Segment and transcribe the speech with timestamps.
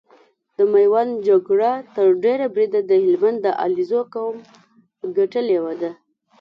[0.57, 4.37] د ميوند جګړه تر ډېره بريده د هلمند د عليزو قوم
[5.17, 5.91] ګټلې ده۔